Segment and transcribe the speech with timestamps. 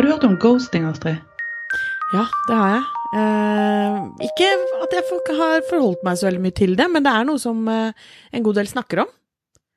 [0.00, 1.18] Har du hørt om ghosting, Astrid?
[2.08, 2.84] Ja, det har jeg.
[3.20, 3.96] Eh,
[4.30, 4.46] ikke
[4.80, 5.02] at jeg
[5.36, 8.46] har forholdt meg så veldig mye til det, men det er noe som eh, en
[8.46, 9.10] god del snakker om.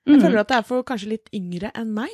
[0.08, 0.22] Jeg Mm.
[0.23, 2.14] føler at det er for kanskje litt yngre enn meg,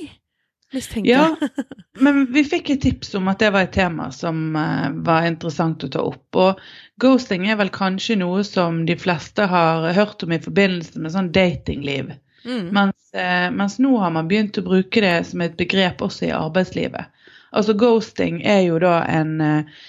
[0.74, 1.68] mistenker Ja, jeg.
[2.08, 5.86] men vi fikk et tips om at det var et tema som eh, var interessant
[5.86, 6.26] å ta opp.
[6.34, 6.66] Og
[6.98, 11.30] ghosting er vel kanskje noe som de fleste har hørt om i forbindelse med sånn
[11.38, 12.10] datingliv.
[12.42, 12.74] Mm.
[12.74, 16.34] Mens, eh, mens nå har man begynt å bruke det som et begrep også i
[16.34, 17.14] arbeidslivet.
[17.52, 19.84] Altså ghosting er jo da en, eh,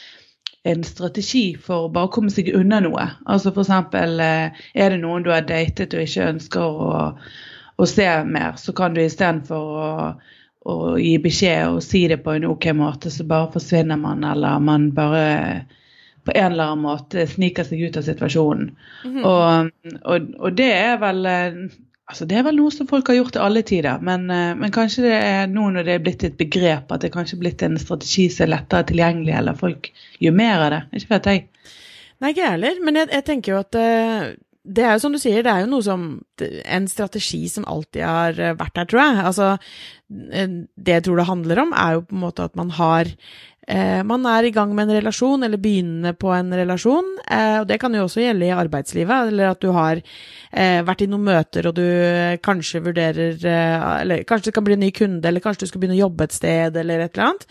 [0.64, 3.06] en strategi for å bare komme seg unna noe.
[3.26, 6.92] Altså eksempel eh, er det noen du har datet og ikke ønsker å,
[7.76, 9.90] å se mer, så kan du istedenfor å,
[10.70, 14.60] å gi beskjed og si det på en ok måte, så bare forsvinner man, eller
[14.64, 15.66] man bare
[16.24, 18.74] på en eller annen måte sniker seg ut av situasjonen.
[19.08, 19.22] Mhm.
[19.24, 19.70] Og,
[20.04, 21.62] og, og det er vel eh,
[22.10, 24.74] Altså det er vel noe som folk har gjort til alle tider, men, eh, men
[24.74, 27.62] kanskje det er nå når det er blitt et begrep, at det kanskje er blitt
[27.62, 30.80] en strategi som er lettere tilgjengelig, eller folk gjør mer av det.
[30.98, 31.44] Ikke vet jeg.
[32.20, 34.24] Nei, ikke jeg heller, men jeg, jeg tenker jo at eh,
[34.70, 36.02] det er jo som du sier, det er jo noe som
[36.40, 39.22] En strategi som alltid har eh, vært der, tror jeg.
[39.30, 39.52] Altså,
[40.10, 43.14] det jeg tror det handler om, er jo på en måte at man har
[44.06, 47.06] Man er i gang med en relasjon, eller begynner på en relasjon.
[47.30, 51.04] Eh, og det kan jo også gjelde i arbeidslivet, eller at du har eh, vært
[51.04, 54.84] i noen møter og du eh, kanskje vurderer eh, Eller kanskje det kan bli en
[54.86, 57.46] ny kunde, eller kanskje du skal begynne å jobbe et sted, eller et eller annet.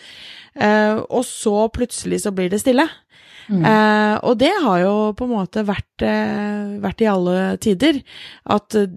[0.59, 2.87] Eh, og så plutselig så blir det stille.
[3.49, 8.01] Eh, og det har jo på en måte vært, eh, vært i alle tider.
[8.45, 8.87] At eh,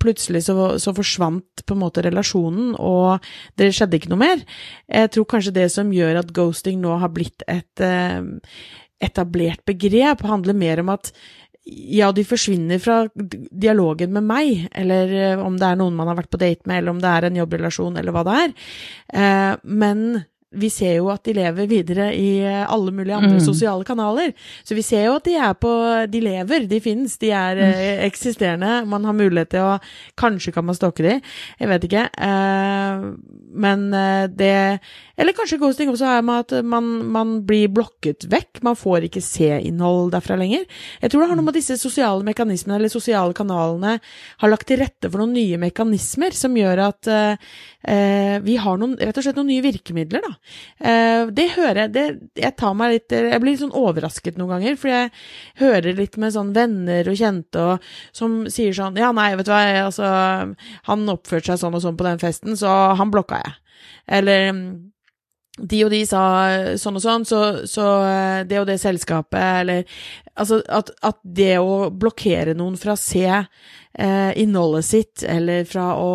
[0.00, 3.24] plutselig så, så forsvant på en måte relasjonen, og
[3.60, 4.44] det skjedde ikke noe mer.
[4.88, 8.22] Jeg tror kanskje det som gjør at ghosting nå har blitt et eh,
[9.04, 11.12] etablert begrep, handler mer om at
[11.68, 16.18] ja, de forsvinner fra dialogen med meg, eller eh, om det er noen man har
[16.22, 18.54] vært på date med, eller om det er en jobbrelasjon, eller hva det er.
[19.12, 20.04] Eh, men
[20.50, 23.44] vi ser jo at de lever videre i eh, alle mulige andre Mm.
[23.44, 24.32] sosiale kanaler.
[24.64, 25.68] Så vi ser jo at de er på
[26.08, 28.86] De lever, de finnes, de er eh, eksisterende.
[28.88, 29.74] Man har mulighet til å
[30.16, 31.18] Kanskje kan man stalke de,
[31.60, 32.06] jeg vet ikke.
[32.16, 33.04] Eh,
[33.52, 33.90] men
[34.36, 34.80] det
[35.18, 38.62] Eller kanskje ghosting også er med at man, man blir blokket vekk.
[38.62, 40.64] Man får ikke se innhold derfra lenger.
[41.02, 43.98] Jeg tror det har noe med disse sosiale mekanismene eller sosiale kanalene
[44.38, 47.10] har lagt til rette for noen nye mekanismer som gjør at
[48.44, 50.37] vi har noen, rett og slett noen nye virkemidler, da.
[50.80, 52.06] Eh, det hører jeg det,
[52.40, 55.10] Jeg tar meg litt Jeg blir litt sånn overrasket noen ganger, for jeg
[55.60, 59.52] hører litt med sånn venner og kjente og, som sier sånn Ja, nei, vet du
[59.52, 60.12] hva, altså
[60.88, 63.56] Han oppførte seg sånn og sånn på den festen, så han blokka jeg.
[64.18, 64.52] Eller
[65.60, 66.22] de og de sa
[66.78, 69.84] sånn og sånn, så, så eh, det og det selskapet, eller
[70.38, 75.88] Altså at, at det å blokkere noen fra å se eh, innholdet sitt, eller fra
[75.98, 76.12] å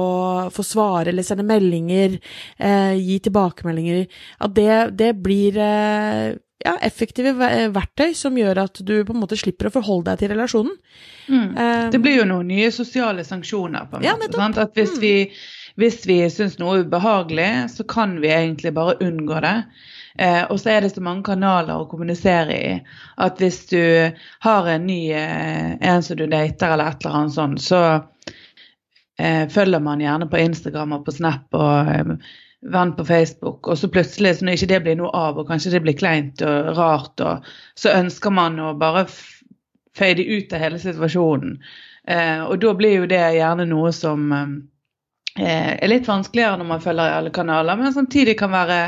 [0.48, 2.16] få svare eller sende meldinger,
[2.56, 4.06] eh, gi tilbakemeldinger,
[4.48, 7.34] at det, det blir eh, ja, effektive
[7.76, 10.78] verktøy som gjør at du på en måte slipper å forholde deg til relasjonen.
[11.28, 11.50] Mm.
[11.59, 13.90] Um, Det blir jo noen nye sosiale sanksjoner.
[13.92, 14.64] på en måte, Ja?
[14.64, 15.02] At hvis Mm.
[15.03, 15.32] vi,
[15.79, 19.56] hvis vi syns noe er ubehagelig, så kan vi egentlig bare unngå det.
[20.22, 22.73] Eh, og så er det så mange kanaler å kommunisere i
[23.25, 23.81] at hvis du
[24.45, 27.81] har en ny eh, en som du dater eller et eller annet sånt, så
[29.17, 32.13] eh, følger man gjerne på Instagram og på Snap og eh,
[32.73, 35.73] venn på Facebook, og så plutselig, så når ikke det blir noe av, og kanskje
[35.73, 39.07] det blir kleint og rart, og så ønsker man å bare
[39.97, 41.57] fade ut av hele situasjonen.
[42.07, 44.55] Eh, og da blir jo det gjerne noe som eh,
[45.40, 48.80] er litt vanskeligere når man følger i alle kanaler, men samtidig kan være,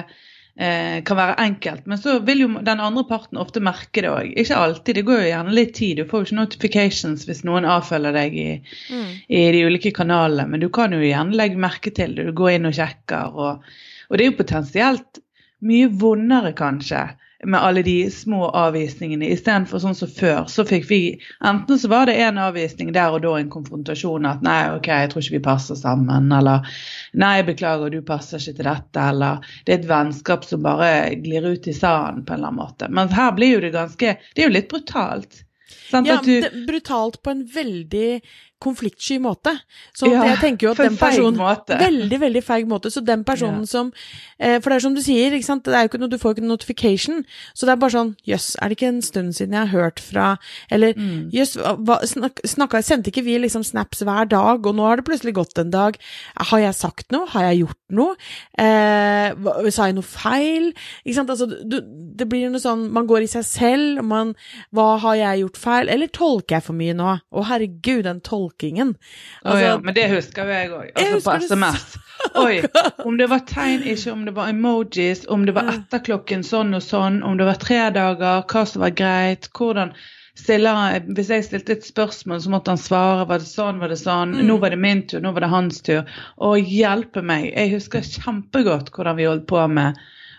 [0.59, 1.87] eh, kan være enkelt.
[1.89, 4.31] Men så vil jo den andre parten ofte merke det òg.
[4.37, 5.97] Ikke alltid, det går jo gjerne litt tid.
[5.97, 9.11] Du får jo ikke notifications hvis noen avfølger deg i, mm.
[9.27, 12.29] i de ulike kanalene, men du kan jo gjerne legge merke til det.
[12.29, 13.33] Du går inn og sjekker.
[13.33, 13.77] Og,
[14.09, 15.21] og det er jo potensielt
[15.65, 17.07] mye vondere, kanskje,
[17.43, 20.45] med alle de små avvisningene, istedenfor sånn som før.
[20.51, 20.99] Så fikk vi
[21.45, 25.11] Enten så var det en avvisning der og da, en konfrontasjon at nei, OK, jeg
[25.11, 26.77] tror ikke vi passer sammen, eller
[27.19, 30.91] nei, beklager, du passer ikke til dette, eller det er et vennskap som bare
[31.21, 32.89] glir ut i sanden på en eller annen måte.
[32.89, 35.43] Men her blir jo det ganske Det er jo litt brutalt.
[35.89, 36.07] Sant?
[36.07, 38.21] Ja, du, brutalt på en veldig
[38.63, 39.51] konfliktsky måte.
[39.93, 41.77] Så Ja, jeg tenker jo at den personen måte.
[41.79, 42.89] Veldig, veldig feig måte.
[42.91, 43.91] Så den personen som
[44.39, 45.31] eh, For det er som du sier?
[45.35, 47.23] Det er jo ikke noe, du får jo ikke noe notification.
[47.53, 49.99] Så det er bare sånn Jøss, er det ikke en stund siden jeg har hørt
[49.99, 50.37] fra
[50.71, 51.29] Eller Mm.
[51.33, 55.05] jøss, hva snak, snakka Sendte ikke vi liksom snaps hver dag, og nå har det
[55.05, 55.97] plutselig gått en dag.
[56.37, 57.25] Har jeg sagt noe?
[57.27, 58.15] Har jeg gjort noe?
[58.57, 60.71] Eh, sa jeg noe feil?
[61.05, 61.29] Ikke sant?
[61.33, 61.79] Altså, du,
[62.15, 64.33] det blir noe sånn Man går i seg selv, man
[64.75, 65.89] Hva har jeg gjort feil?
[65.91, 67.15] Eller tolker jeg for mye nå?
[67.19, 68.95] Å, herregud, den tolkingen.
[69.41, 70.89] Altså, oh, ja, men det husker jo jeg òg.
[70.95, 71.85] Altså på SMS.
[72.45, 72.61] Oi,
[73.05, 76.45] om det var tegn, ikke om det var emojis, om det var etterklokken, etter klokken
[76.47, 79.95] sånn og sånn, om det var tre dager, hva som var greit, hvordan
[80.35, 83.23] stiller Hvis jeg stilte et spørsmål, så måtte han svare.
[83.29, 84.33] Var det sånn, var det sånn?
[84.35, 84.41] Mm.
[84.49, 86.17] Nå var det min tur, nå var det hans tur.
[86.35, 87.53] Å hjelpe meg.
[87.53, 89.95] Jeg husker kjempegodt hvordan vi holdt på med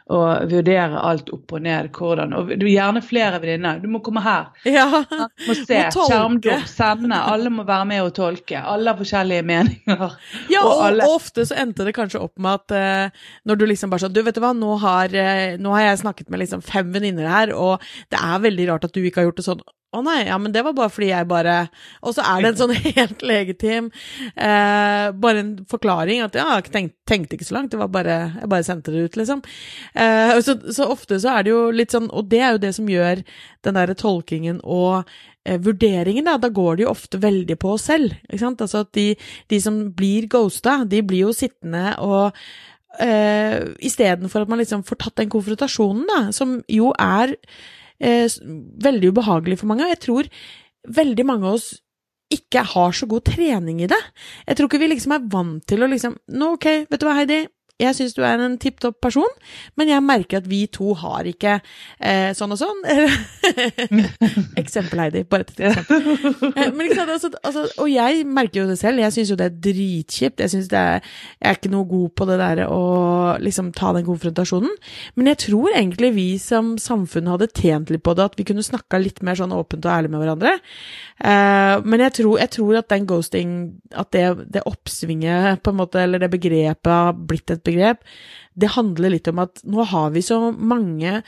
[0.06, 1.88] å vurdere alt opp og ned.
[1.96, 3.80] hvordan, og du Gjerne flere venninner.
[3.82, 4.44] Du må komme her.
[4.64, 4.84] ja.
[5.48, 5.80] Må se.
[5.90, 6.68] Skjermdump.
[6.70, 7.18] Sende.
[7.18, 8.60] Alle må være med og tolke.
[8.60, 10.14] Alle har forskjellige meninger.
[10.52, 12.76] Ja, Og og, alle- og ofte så endte det kanskje opp med at
[13.10, 15.88] uh, når du liksom bare sånn Du, vet du hva, nå har, uh, nå har
[15.88, 17.82] jeg snakket med liksom fem venninner her, og
[18.14, 19.64] det er veldig rart at du ikke har gjort det sånn.
[19.94, 21.54] Å nei, ja, men det var bare fordi jeg bare
[22.02, 23.90] Og så er det en sånn helt legitim
[24.34, 28.16] eh, Bare en forklaring at ja, jeg har tenkte ikke så langt, det var bare
[28.34, 29.44] Jeg bare sendte det ut, liksom.
[29.94, 32.74] Eh, så, så ofte så er det jo litt sånn Og det er jo det
[32.76, 33.22] som gjør
[33.66, 35.06] den derre tolkingen og
[35.46, 38.14] eh, vurderingen, da, da går det jo ofte veldig på oss selv.
[38.28, 38.62] Ikke sant?
[38.62, 39.08] Altså at de,
[39.50, 42.36] de som blir ghosta, de blir jo sittende og
[43.02, 47.34] eh, Istedenfor at man liksom får tatt den konfrontasjonen, da, som jo er
[48.00, 48.28] eh,
[48.86, 49.88] veldig ubehagelig for mange.
[49.92, 50.30] Jeg tror
[50.96, 51.72] veldig mange av oss
[52.32, 54.00] ikke har så god trening i det.
[54.48, 57.14] Jeg tror ikke vi liksom er vant til å liksom Nå, ok, vet du hva,
[57.20, 57.44] Heidi.
[57.76, 59.32] Jeg syns du er en tipp topp person,
[59.76, 61.58] men jeg merker at vi to har ikke
[62.00, 62.78] eh, sånn og sånn.
[64.62, 65.24] eksempel, Heidi.
[65.28, 66.52] Bare et eksempel.
[66.56, 69.48] Eh, Men ikke altså, altså, og jeg merker jo det selv, jeg syns jo det
[69.50, 70.40] er dritkjipt.
[70.40, 71.04] Jeg er,
[71.36, 72.80] jeg er ikke noe god på det der å
[73.44, 74.72] liksom ta den konfrontasjonen.
[75.20, 78.64] Men jeg tror egentlig vi som samfunn hadde tjent litt på det, at vi kunne
[78.64, 80.56] snakka litt mer sånn åpent og ærlig med hverandre.
[81.20, 83.54] Eh, men jeg tror, jeg tror at den ghosting,
[83.92, 84.26] at det,
[84.56, 88.02] det oppsvinget, på en måte, eller det begrepet har blitt et begrep,
[88.56, 91.18] det handler litt om at nå har vi så mange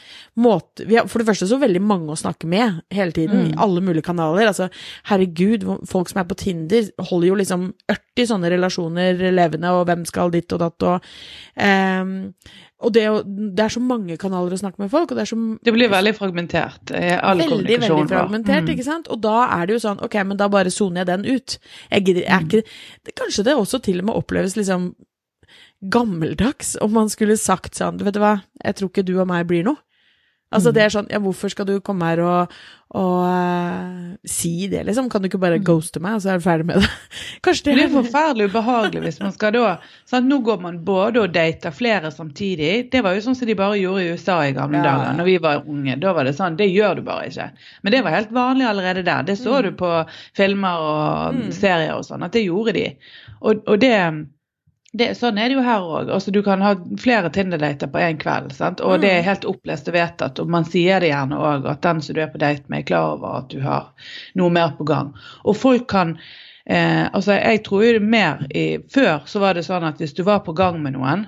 [0.40, 3.50] måter Vi har for det første så veldig mange å snakke med hele tiden, Mm.
[3.52, 4.46] i alle mulige kanaler.
[4.48, 4.70] Altså,
[5.10, 10.06] herregud, folk som er på Tinder, holder jo liksom 80 sånne relasjoner levende, og hvem
[10.08, 11.02] skal ditt og datt, og
[11.60, 12.32] um,
[12.80, 13.02] Og det,
[13.56, 15.88] det er så mange kanaler å snakke med folk, og det er så Det blir
[15.90, 16.92] veldig fragmentert.
[16.94, 18.70] eh, All Veldig, veldig fragmentert, Mm.
[18.70, 19.08] ikke sant?
[19.10, 21.58] Og da er det jo sånn, ok, men da bare soner jeg den ut.
[21.90, 22.62] Jeg gidder, jeg er ikke,
[23.04, 24.94] det, kanskje det også til og med oppleves liksom
[25.82, 29.28] gammeldags om man skulle sagt sånn, du vet du hva, jeg tror ikke du og
[29.30, 29.76] meg blir noe.
[30.50, 30.74] Altså Mm.
[30.74, 32.52] det er sånn, ja hvorfor skal du komme her og,
[32.96, 35.10] og uh, si det liksom?
[35.12, 35.64] Kan du ikke bare Mm.
[35.64, 36.88] ghoste meg, og så er du ferdig med det?
[37.44, 39.74] Kanskje det Det blir forferdelig ubehagelig hvis man skal da
[40.06, 40.24] sant?
[40.26, 42.88] Nå går man både og dater flere samtidig.
[42.90, 44.84] Det var jo sånn som de bare gjorde i USA i gamle ja.
[44.88, 45.18] dager.
[45.20, 46.00] Når vi var unge.
[46.00, 46.56] Da var det sånn.
[46.56, 47.50] Det gjør du bare ikke.
[47.82, 49.22] Men det var helt vanlig allerede der.
[49.28, 49.62] Det så Mm.
[49.68, 49.92] du på
[50.34, 51.52] filmer og Mm.
[51.52, 52.96] serier og sånn, at det gjorde de.
[53.42, 54.26] Og, og det,
[54.96, 56.08] det Sånn er det jo her òg.
[56.10, 58.52] Altså, du kan ha flere Tinder-dater på én kveld.
[58.56, 58.80] Sant?
[58.80, 59.00] Og Mm.
[59.02, 60.38] det er helt opplest og vedtatt.
[60.40, 62.88] Og man sier det gjerne òg, at den som du er på date med, er
[62.88, 63.92] klar over at du har
[64.34, 65.14] noe mer på gang.
[65.44, 66.18] Og folk kan
[66.70, 69.96] Eh, altså jeg tror jo det er mer i, Før så var det sånn at
[69.96, 71.26] hvis du var på gang med noen,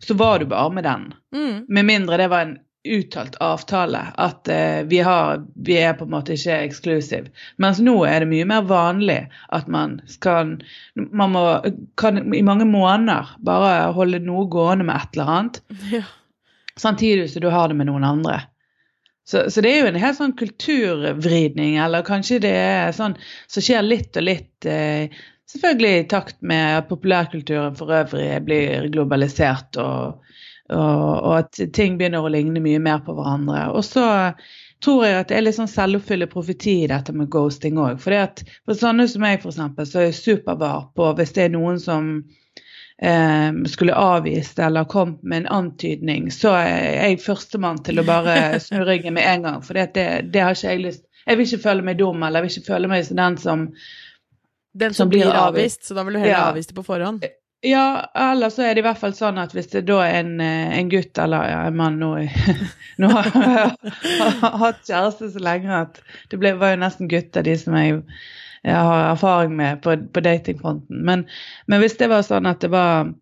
[0.00, 1.12] så var du bare med den.
[1.34, 6.06] mm, Med mindre det var en uttalt avtale at eh, vi, har, vi er på
[6.06, 7.28] en måte ikke eksklusiv.
[7.60, 9.20] Mens nå er det mye mer vanlig
[9.52, 10.56] at man skal
[10.94, 11.42] Man må,
[12.00, 15.60] kan i mange måneder bare holde noe gående med et eller annet,
[15.98, 16.06] ja.
[16.76, 18.40] samtidig som du har det med noen andre.
[19.28, 23.14] Så, så det er jo en helt sånn kulturvridning, eller kanskje det er sånn
[23.46, 24.66] som skjer litt og litt.
[24.66, 25.12] Eh,
[25.52, 30.29] selvfølgelig i takt med at populærkulturen for øvrig blir globalisert, og,
[30.70, 33.68] og, og at ting begynner å ligne mye mer på hverandre.
[33.74, 34.04] Og så
[34.80, 37.98] tror jeg at det er litt sånn selvoppfyllende profeti i dette med ghosting òg.
[38.00, 42.08] For sånne som meg, eksempel, så er jeg supervar på hvis det er noen som
[43.02, 48.38] eh, skulle avvist eller kommet med en antydning, så er jeg førstemann til å bare
[48.66, 49.60] snu ryggen med en gang.
[49.66, 52.46] For det, det har ikke jeg lyst Jeg vil ikke føle meg dum, eller jeg
[52.48, 53.66] vil ikke føle meg som den som
[54.72, 55.82] Den Som som blir blir avvist.
[55.82, 56.48] avvist, så da vil du heller Ja.
[56.52, 57.24] avvise det på forhånd.
[57.62, 60.36] Ja, eller så er det i hvert fall sånn at hvis det da er en,
[60.40, 62.14] eh, en gutt eller en mann nå,
[63.02, 64.30] nå har jeg
[64.62, 66.00] hatt kjæreste så lenge at
[66.32, 67.98] det ble, var jo nesten gutter, de som jeg,
[68.64, 71.02] jeg har erfaring med på, på datingfronten.
[71.04, 71.26] Men,
[71.68, 73.12] men hvis det var sånn at det var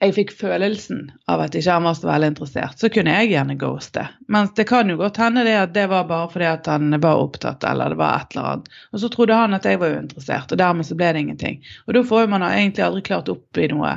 [0.00, 3.56] jeg fikk følelsen av at ikke han var så veldig interessert, så kunne jeg gjerne
[3.60, 4.06] ghoste.
[4.32, 7.20] Men det kan jo godt hende det at det var bare fordi at han var
[7.20, 8.70] opptatt, eller det var et eller annet.
[8.92, 11.60] Og så trodde han at jeg var uinteressert, og dermed så ble det ingenting.
[11.86, 13.94] Og da får man egentlig aldri klart opp i noe.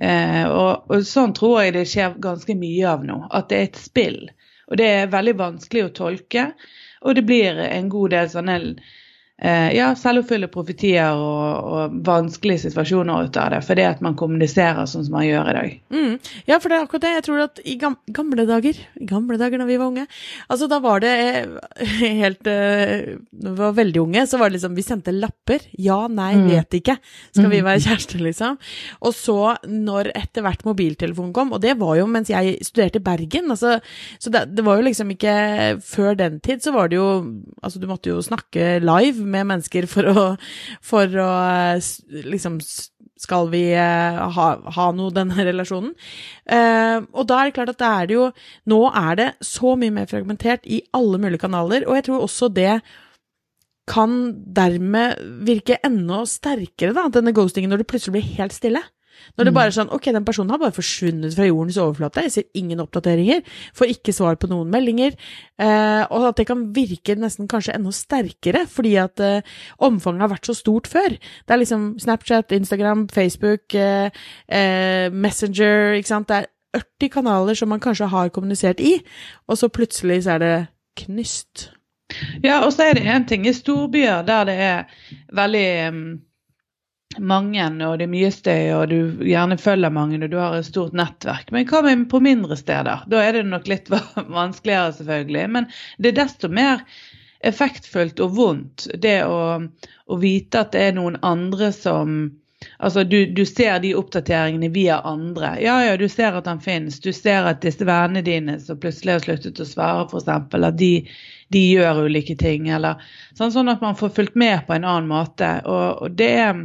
[0.00, 3.20] Eh, og, og sånn tror jeg det skjer ganske mye av nå.
[3.28, 4.22] At det er et spill.
[4.70, 6.50] Og det er veldig vanskelig å tolke.
[7.04, 8.58] Og det blir en god del sånne
[9.40, 15.06] ja, selvoppfyllende profetier og, og, vanskelige situasjoner ut av det, fordi at man kommuniserer sånn
[15.06, 15.76] som man gjør i dag.
[15.94, 16.14] Mm.
[16.48, 17.12] Ja, for det er akkurat det.
[17.16, 20.06] Jeg tror at i gamle dager, i gamle dager da vi var unge,
[20.52, 24.58] altså da var det eh, helt uh, Når vi var veldig unge, så var det
[24.58, 25.64] liksom Vi sendte lapper.
[25.80, 26.46] Ja, nei, mm.
[26.50, 26.98] vet ikke.
[27.32, 27.68] Skal vi mm.
[27.70, 28.60] være kjærester, liksom?
[29.00, 33.06] Og så, når etter hvert mobiltelefonen kom, og det var jo mens jeg studerte i
[33.08, 33.78] Bergen, altså,
[34.20, 35.32] så det, det var jo liksom ikke
[35.86, 37.08] Før den tid så var det jo
[37.62, 40.24] Altså, du måtte jo snakke live med mennesker for å,
[40.84, 41.30] for å
[42.10, 42.60] liksom
[43.20, 44.46] skal vi uh, ha,
[44.76, 45.92] ha, noe, denne relasjonen?
[46.48, 48.24] Eh, og da er det klart at det er det jo
[48.72, 52.50] Nå er det så mye mer fragmentert i alle mulige kanaler, og jeg tror også
[52.56, 52.80] det
[53.90, 54.16] kan
[54.56, 58.82] dermed virke enda sterkere, da, denne ghostingen, når det plutselig blir helt stille.
[59.36, 59.56] Når det mm.
[59.56, 62.24] bare er sånn Ok, den personen har bare forsvunnet fra jordens overflate.
[62.26, 63.42] Jeg ser ingen oppdateringer.
[63.76, 65.16] Får ikke svar på noen meldinger.
[65.60, 70.32] Eh, og at det kan virke nesten kanskje enda sterkere, fordi at eh, omfanget har
[70.34, 71.16] vært så stort før.
[71.16, 74.10] Det er liksom Snapchat, Instagram, Facebook, eh,
[74.48, 76.30] eh Messenger, ikke sant.
[76.30, 76.50] Det er
[77.00, 79.00] 80 kanaler som man kanskje har kommunisert i,
[79.48, 80.56] og så plutselig så er det
[81.04, 81.70] knyst.
[82.42, 84.84] Ja, og så er det en ting i storbyer der det er
[85.32, 86.02] veldig um
[87.18, 90.68] mange, og det er mye støy, og du gjerne følger mange, og du har et
[90.68, 91.50] stort nettverk.
[91.50, 93.06] Men hva med på mindre steder?
[93.10, 93.90] Da er det nok litt
[94.40, 95.46] vanskeligere, selvfølgelig.
[95.56, 96.84] Men det er desto mer
[97.40, 102.36] effektfullt og vondt det å, å vite at det er noen andre som
[102.76, 105.54] Altså, du, du, ser de oppdateringene via andre.
[105.64, 106.98] Ja, ja, du ser at han finnes.
[107.00, 110.90] Du ser at disse vennene dine som plutselig har sluttet å svare, f.eks., at de,
[111.56, 112.68] de, gjør ulike ting.
[112.68, 113.00] Eller,
[113.32, 115.54] sånn, sånn, at man får fulgt med på en annen måte.
[115.64, 116.60] Og, og det er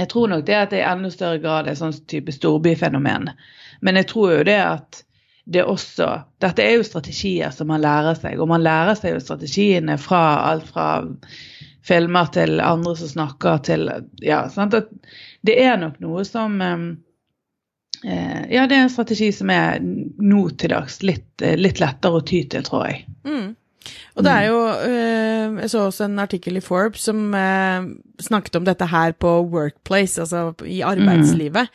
[0.00, 3.30] jeg tror nok det at det i enda større grad er sånn type storbyfenomen.
[3.84, 5.02] Men jeg tror jo det at
[5.50, 6.06] det også
[6.42, 10.22] Dette er jo strategier som man lærer seg, og man lærer seg jo strategiene fra
[10.50, 10.86] alt fra
[11.86, 13.88] filmer til andre som snakker til
[14.22, 14.76] Ja, sant.
[14.76, 14.92] At
[15.46, 16.90] det er nok noe som ehm,
[18.04, 22.24] eh, Ja, det er en strategi som er nå til dags litt, litt lettere å
[22.24, 23.04] ty til, tror jeg.
[23.26, 23.56] Mm.
[24.14, 27.88] Og det er jo øh, Jeg så også en artikkel i Forbes som øh,
[28.20, 31.68] snakket om dette her på workplace, altså i arbeidslivet.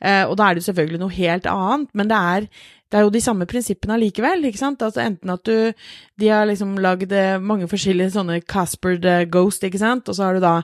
[0.00, 0.28] Mm.
[0.30, 2.46] Og da er det selvfølgelig noe helt annet, men det er
[2.90, 4.42] det er jo de samme prinsippene allikevel.
[4.48, 4.82] ikke sant?
[4.82, 5.72] Altså Enten at du
[6.20, 10.26] De har liksom lagd eh, mange forskjellige sånne Casper the Ghost, ikke sant, og så
[10.26, 10.58] har du da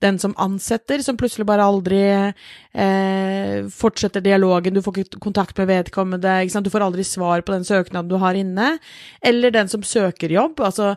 [0.00, 5.68] den som ansetter, som plutselig bare aldri eh, fortsetter dialogen, du får ikke kontakt med
[5.68, 8.78] vedkommende, ikke sant, du får aldri svar på den søknaden du har inne.
[9.20, 10.94] Eller den som søker jobb, altså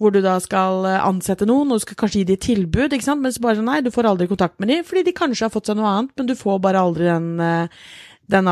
[0.00, 3.10] hvor du da skal eh, ansette noen, og du skal kanskje gi dem tilbud, ikke
[3.10, 5.44] sant, men så bare sånn nei, du får aldri kontakt med dem, fordi de kanskje
[5.44, 7.88] har fått seg noe annet, men du får bare aldri den eh,
[8.28, 8.50] den,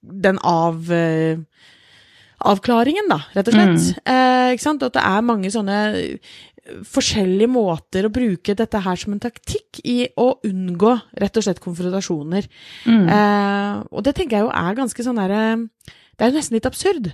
[0.00, 1.40] den av eh,
[2.40, 3.74] avklaringen, da, rett og slett.
[3.74, 4.14] Mm.
[4.14, 4.86] Eh, ikke sant?
[4.86, 5.80] At det er mange sånne
[6.86, 10.92] forskjellige måter å bruke dette her som en taktikk i å unngå
[11.22, 12.46] rett og slett konfrontasjoner.
[12.86, 13.08] Mm.
[13.16, 15.42] Eh, og det tenker jeg jo er ganske sånn derre
[16.20, 17.06] det er jo nesten litt absurd.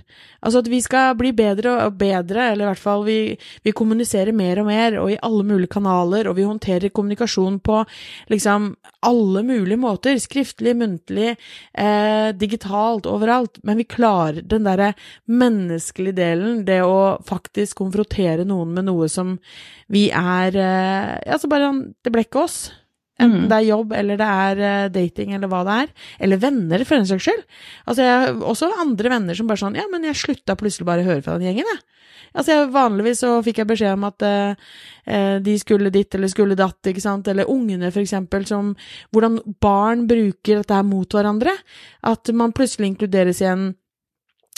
[0.43, 3.19] Altså at vi skal bli bedre og bedre, eller i hvert fall vi,
[3.63, 7.77] vi kommuniserer mer og mer, og i alle mulige kanaler, og vi håndterer kommunikasjon på
[8.33, 8.73] liksom
[9.07, 10.19] alle mulige måter.
[10.19, 11.37] Skriftlig, muntlig,
[11.71, 13.61] eh, digitalt, overalt.
[13.63, 14.89] Men vi klarer den derre
[15.31, 19.37] menneskelige delen, det å faktisk konfrontere noen med noe som
[19.87, 21.71] vi er eh, Altså bare
[22.03, 22.59] Det ble ikke oss.
[23.17, 23.49] Enten mm.
[23.49, 25.93] det er jobb, eller det er uh, dating, eller hva det er.
[26.25, 27.43] Eller venner, for den saks skyld.
[27.89, 31.09] Altså, jeg også andre venner som bare sånn Ja, men jeg slutta plutselig bare å
[31.09, 31.83] høre fra den gjengen, jeg.
[32.37, 36.57] Altså, jeg, vanligvis så fikk jeg beskjed om at eh, de skulle ditt eller skulle
[36.59, 37.29] datt, ikke sant.
[37.31, 38.75] Eller ungene, for eksempel, som
[39.15, 41.55] Hvordan barn bruker dette her mot hverandre.
[42.05, 43.67] At man plutselig inkluderes i en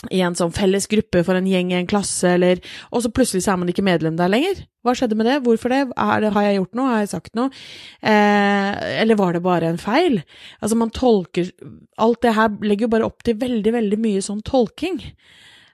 [0.07, 2.61] i en sånn felles gruppe for en gjeng i en klasse, eller
[2.95, 4.61] Og så plutselig så er man ikke medlem der lenger.
[4.85, 5.41] Hva skjedde med det?
[5.43, 5.81] Hvorfor det?
[5.91, 6.93] det har jeg gjort noe?
[6.93, 7.51] Har jeg sagt noe?
[7.99, 10.21] Eh, eller var det bare en feil?
[10.61, 11.51] Altså, man tolker
[11.99, 15.01] Alt det her legger jo bare opp til veldig, veldig mye sånn tolking.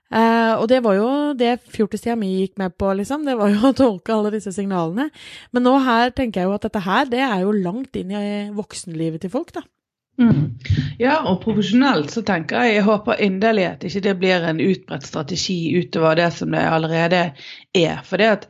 [0.10, 3.26] Eh, og det var jo det fjortistida mi gikk med på, liksom.
[3.30, 5.12] Det var jo å tolke alle disse signalene.
[5.54, 8.26] Men nå her tenker jeg jo at dette her, det er jo langt inn i
[8.58, 9.66] voksenlivet til folk, da.
[10.22, 10.56] Mm.
[11.00, 15.08] Ja, og profesjonelt så tenker jeg jeg håper inderlig at ikke det blir en utbredt
[15.08, 17.22] strategi utover det som det allerede
[17.76, 18.00] er.
[18.08, 18.48] For det, at,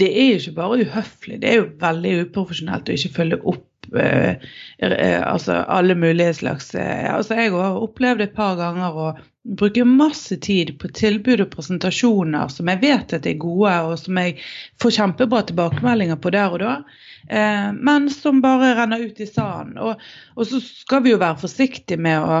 [0.00, 3.64] det er jo ikke bare uhøflig, det er jo veldig uprofesjonelt å ikke følge opp
[3.94, 4.36] eh,
[4.78, 9.06] eh, altså alle mulige slags eh, altså Jeg har opplevd et par ganger å
[9.46, 14.18] bruke masse tid på tilbud og presentasjoner som jeg vet at er gode, og som
[14.18, 14.38] jeg
[14.82, 16.78] får kjempebra tilbakemeldinger på der og da
[17.26, 19.80] men som bare renner ut i sanden.
[19.82, 20.02] Og,
[20.36, 22.36] og, så skal vi jo være forsiktige med å,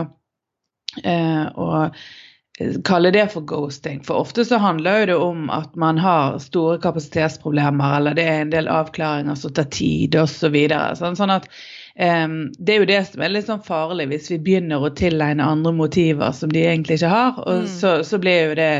[1.02, 1.80] å
[2.84, 4.04] kalle det for ghosting.
[4.04, 8.40] For ofte så handler jo det om at man har store kapasitetsproblemer, eller det er
[8.40, 10.46] en del avklaringer som tar tid osv.
[10.46, 10.96] Så videre.
[10.96, 11.48] sånn, sånn at
[12.00, 15.44] um, det er jo det som er litt sånn farlig, hvis vi begynner å tilegne
[15.44, 17.40] andre motiver som de egentlig ikke har.
[17.44, 17.72] og mm.
[17.76, 18.72] så, så blir jo det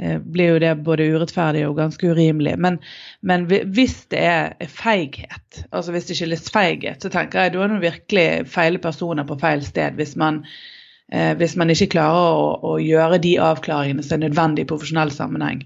[0.00, 2.56] eh, blir jo det både urettferdig og ganske urimelig.
[2.58, 2.80] Men,
[3.20, 7.74] men hvis det er feighet, altså hvis det skyldes feighet, så tenker jeg da er
[7.76, 9.94] det virkelig feile personer på feil sted.
[10.00, 10.42] Hvis man
[11.12, 15.12] eh, hvis man ikke klarer å, å, gjøre de avklaringene som er nødvendig i profesjonell
[15.14, 15.64] sammenheng.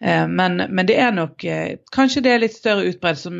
[0.00, 3.32] Eh, men, men, det er nok eh, Kanskje det er litt større utbredelse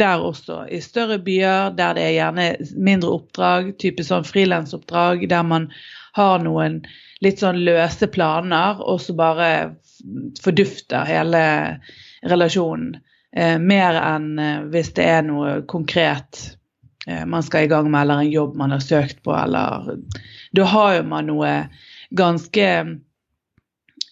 [0.00, 0.64] der også.
[0.70, 5.70] I større byer der det er gjerne mindre oppdrag, type sånn frilansoppdrag, der man
[6.14, 6.82] har noen
[7.24, 9.48] litt sånn løse planer, og så bare
[10.42, 11.44] fordufter hele
[12.28, 12.98] relasjonen.
[13.34, 16.54] Eh, mer enn eh, hvis det er noe konkret
[17.26, 19.98] man skal i gang med, eller en jobb man har søkt på, eller
[20.56, 21.50] da har jo man noe
[22.14, 22.94] ganske eh,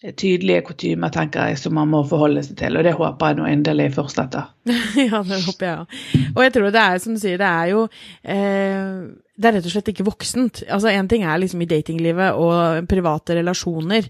[0.02, 2.76] tydelige kutymer, tenker jeg, som man må forholde seg til.
[2.78, 4.48] Og det håper jeg nå inderlig fortsetter.
[4.98, 5.98] ja, det håper jeg òg.
[6.32, 9.68] Og jeg tror det er som du sier, det er jo eh, Det er rett
[9.68, 10.64] og slett ikke voksent.
[10.66, 14.08] Altså Én ting er liksom i datinglivet og private relasjoner.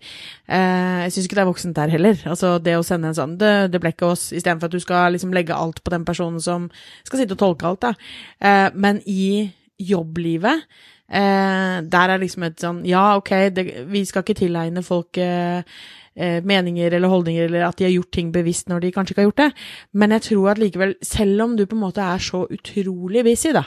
[0.49, 2.25] Eh, jeg syns ikke det er voksent der heller.
[2.25, 5.12] Altså Det å sende en sånn Det, det ble ikke oss, istedenfor at du skal
[5.12, 6.70] liksom legge alt på den personen som
[7.04, 7.92] skal sitte og tolke alt, da.
[8.40, 9.50] Eh, men i
[9.82, 10.64] jobblivet
[11.12, 15.61] Eh, der er liksom et sånn Ja, ok, det, vi skal ikke tilegne folk eh,
[16.16, 19.23] eh, meninger eller holdninger, eller at de har gjort ting bevisst når de kanskje ikke
[19.23, 19.50] har gjort det.
[19.92, 23.52] Men jeg tror at likevel, selv om du på en måte er så utrolig busy,
[23.52, 23.66] da,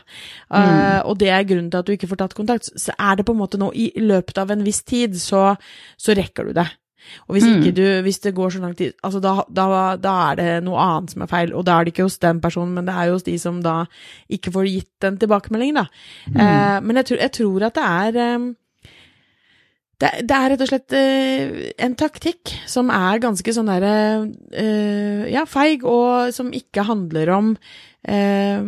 [0.50, 0.56] mm.
[0.56, 3.28] uh, og det er grunnen til at du ikke får tatt kontakt, så er det
[3.28, 5.52] på en måte nå i løpet av en viss tid, så,
[5.98, 6.68] så rekker du det.
[7.28, 7.78] Og hvis, ikke mm.
[7.78, 9.68] du, hvis det går så lang tid, altså da, da,
[10.02, 11.54] da, er det noe annet som er feil.
[11.56, 13.62] Og da er det ikke hos den personen, men det er jo hos de som
[13.66, 13.78] da
[14.32, 15.88] ikke får gitt den tilbakemeldingen, da.
[16.30, 16.40] Mm.
[16.46, 18.48] Eh, men jeg tror, jeg tror, at det er eh,
[20.02, 23.96] det, det, er rett og slett uh, en taktikk som er ganske sånn derre
[24.28, 28.66] uh, ja, feig, og som ikke handler om uh,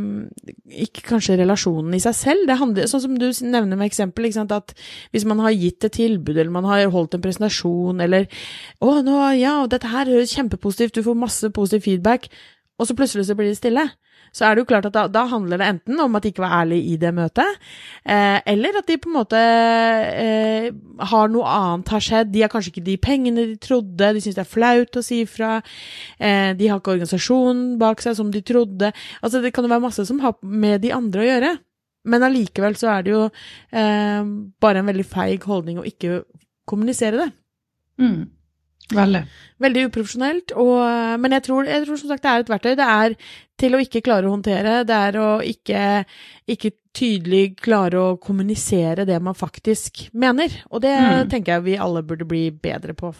[0.85, 2.47] Ikke kanskje relasjonen i seg selv.
[2.47, 4.73] Det handler, sånn som du nevner med eksempel, at
[5.11, 8.29] hvis man har gitt et tilbud, eller man har holdt en presentasjon, eller
[8.79, 12.31] 'Å, nå, ja, dette her høres kjempepositivt, du får masse positiv feedback',
[12.79, 13.89] og så plutselig så blir det stille
[14.35, 16.43] så er det jo klart at da, da, handler det enten om at de ikke
[16.43, 17.59] var ærlige i det møtet,
[18.05, 20.69] eh, eller at de på en måte eh,
[21.11, 22.31] har noe annet har skjedd.
[22.33, 25.21] De har kanskje ikke de pengene de trodde, de syns det er flaut å si
[25.25, 25.57] ifra.
[26.19, 28.91] Eh, de har ikke organisasjonen bak seg som de trodde.
[29.21, 31.53] Altså Det kan jo være masse som har med de andre å gjøre.
[32.07, 34.31] Men allikevel så er det jo eh,
[34.63, 36.21] bare en veldig feig holdning å ikke
[36.67, 37.29] kommunisere det.
[38.01, 38.36] Mm.
[38.95, 39.21] Veldig.
[39.63, 40.53] Veldig uprofesjonelt.
[40.59, 40.79] Og,
[41.19, 42.73] men jeg tror, jeg tror, som sagt det er et verktøy.
[42.79, 43.15] Det er
[43.59, 44.81] til å ikke klare å håndtere.
[44.87, 45.83] Det er å ikke,
[46.55, 50.53] ikke tydelig klare å kommunisere det man faktisk mener.
[50.71, 51.31] Og det mm.
[51.33, 53.13] tenker jeg vi alle burde bli bedre på,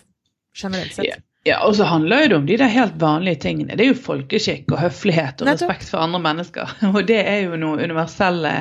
[0.56, 1.10] generelt sett.
[1.10, 1.24] Yeah.
[1.48, 3.78] Ja, og så handler det om de der helt vanlige tingene.
[3.78, 6.74] Det er jo folkeskikk og høflighet og respekt for andre mennesker.
[6.92, 8.52] Og det er jo noe universelle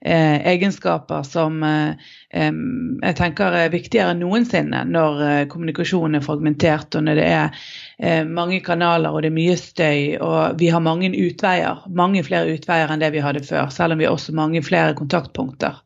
[0.00, 7.04] egenskaper som eh, jeg tenker er viktigere enn noensinne når eh, kommunikasjonen er fragmentert og
[7.04, 7.58] når det er
[7.98, 11.82] eh, mange kanaler og det er mye støy og vi har mange utveier.
[11.92, 14.96] Mange flere utveier enn det vi hadde før, selv om vi har også mange flere
[14.96, 15.82] kontaktpunkter.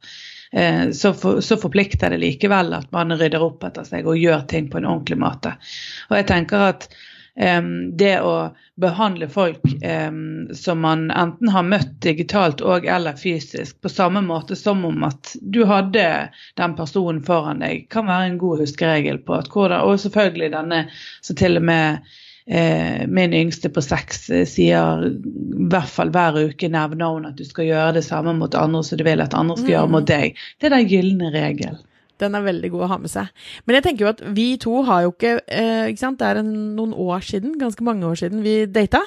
[0.54, 4.46] Eh, så, for, så, forplikter det likevel at man rydder opp etter seg og gjør
[4.50, 5.56] ting på en ordentlig måte.
[6.10, 6.86] Og jeg tenker at
[7.34, 8.34] det å
[8.78, 9.64] behandle folk
[10.54, 15.32] som man enten har møtt digitalt og eller fysisk, på samme måte som om at
[15.42, 16.04] du hadde
[16.60, 20.84] den personen foran deg, kan være en god huskeregel på at hvordan Og selvfølgelig denne
[21.26, 22.14] som til og med
[22.46, 27.38] Eh, min yngste på seks eh, sier i hvert fall hver uke nevner hun at
[27.38, 29.72] du skal gjøre det samme mot andre som du vil at andre skal mm.
[29.72, 30.42] gjøre mot deg.
[30.60, 31.78] Det er den gylne regel.
[32.22, 33.30] Den er veldig god å ha med seg.
[33.64, 36.20] Men jeg tenker jo at vi to har jo ikke eh, ikke sant?
[36.20, 39.00] Det er en, noen år siden, ganske mange år siden, vi data.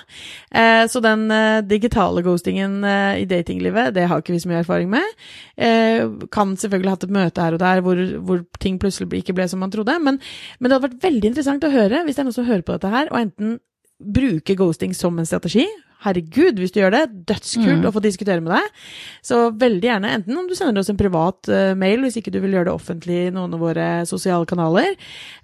[0.52, 4.62] Eh, så den eh, digitale ghostingen eh, i datinglivet, det har ikke vi så mye
[4.64, 5.16] erfaring med.
[5.56, 9.48] Eh, kan selvfølgelig hatt et møte her og der hvor, hvor ting plutselig ikke ble
[9.48, 9.96] som man trodde.
[10.04, 10.20] Men,
[10.60, 12.78] men, det hadde vært veldig interessant å høre, hvis det er noen som hører på
[12.78, 13.58] dette her, og enten
[13.98, 15.66] bruke ghosting som en strategi,
[16.06, 17.88] herregud, hvis du gjør det, dødskult mm.
[17.90, 18.82] å få diskutere med deg.
[19.26, 22.40] Så veldig gjerne, enten om du sender oss en privat uh, mail, hvis ikke du
[22.44, 24.94] vil gjøre det offentlig i noen av våre sosiale kanaler,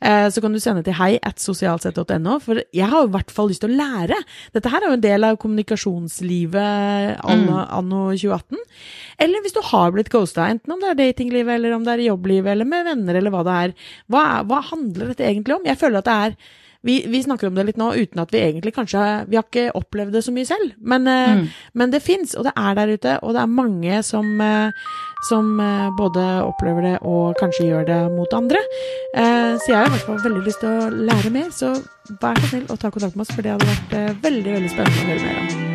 [0.06, 3.50] uh, så kan du sende til hei at sosialsett.no, for jeg har i hvert fall
[3.52, 4.20] lyst til å lære.
[4.56, 7.70] Dette her er jo en del av kommunikasjonslivet anno, mm.
[7.80, 8.62] anno 2018.
[9.24, 12.10] Eller hvis du har blitt ghosta, enten om det er datinglivet, eller om det er
[12.10, 13.80] jobblivet, eller med venner, eller hva det er.
[14.12, 15.66] Hva, hva handler dette egentlig om?
[15.68, 18.42] Jeg føler at det er vi, vi, snakker om det litt nå uten at vi
[18.44, 19.00] egentlig kanskje
[19.32, 21.48] Vi har ikke opplevd det så mye selv, men, eh, mm.
[21.80, 24.92] men det fins, og det er der ute, og det er mange som, eh,
[25.30, 28.60] som eh, både opplever det og kanskje gjør det mot andre.
[29.14, 31.76] Så jeg har i hvert fall veldig lyst til å lære mer, så
[32.20, 35.06] vær så snill å ta kontakt med oss, for det hadde vært veldig, veldig spennende
[35.06, 35.73] å høre mer om.